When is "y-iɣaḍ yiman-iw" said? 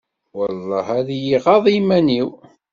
1.23-2.29